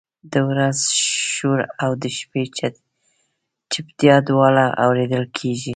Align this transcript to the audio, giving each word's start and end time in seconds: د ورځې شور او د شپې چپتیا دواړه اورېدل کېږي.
د 0.31 0.33
ورځې 0.49 0.87
شور 1.33 1.59
او 1.83 1.91
د 2.01 2.03
شپې 2.17 2.43
چپتیا 3.71 4.15
دواړه 4.29 4.65
اورېدل 4.83 5.25
کېږي. 5.37 5.69